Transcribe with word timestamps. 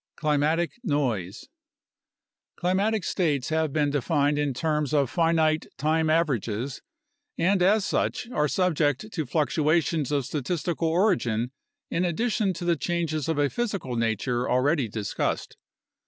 Climatic 0.15 0.71
Noise 0.83 1.47
Climatic 2.55 3.03
states 3.03 3.49
have 3.49 3.71
been 3.71 3.91
defined 3.91 4.39
in 4.39 4.51
terms 4.51 4.95
of 4.95 5.11
finite 5.11 5.67
time 5.77 6.09
averages 6.09 6.81
and 7.37 7.61
as 7.61 7.85
such 7.85 8.27
are 8.31 8.47
subject 8.47 9.11
to 9.11 9.25
fluctuations 9.27 10.11
of 10.11 10.25
statistical 10.25 10.87
origin 10.87 11.51
in 11.91 12.03
addition 12.03 12.51
to 12.53 12.65
the 12.65 12.75
changes 12.75 13.29
of 13.29 13.37
a 13.37 13.47
physical 13.47 13.95
nature 13.95 14.49
already 14.49 14.87
discussed. 14.87 15.55